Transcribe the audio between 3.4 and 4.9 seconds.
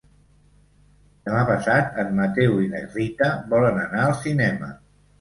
volen anar al cinema.